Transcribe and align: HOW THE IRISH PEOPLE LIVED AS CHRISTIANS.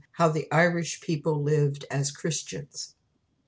HOW 0.13 0.29
THE 0.29 0.51
IRISH 0.51 1.01
PEOPLE 1.01 1.43
LIVED 1.43 1.85
AS 1.91 2.09
CHRISTIANS. 2.09 2.95